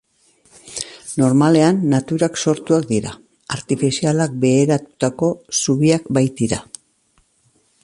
Normalean 1.23 1.81
naturak 1.91 2.39
sortuak 2.45 2.87
dira, 2.93 3.13
artifizialak 3.57 4.33
beheratutako 4.47 5.31
zubiak 5.61 6.13
baitira. 6.19 6.61